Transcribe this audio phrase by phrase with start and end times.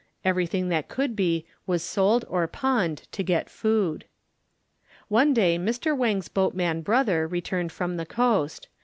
[0.25, 4.05] Everything that could be was sold or pawned to get food.
[5.09, 5.95] One day Mr.
[5.95, 8.67] Wang's boatman brother returned from the coast.